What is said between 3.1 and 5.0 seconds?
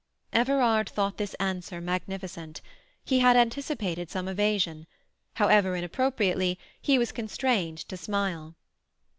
had anticipated some evasion.